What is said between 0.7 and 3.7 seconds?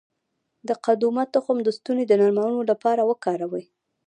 قدومه تخم د ستوني د نرمولو لپاره وکاروئ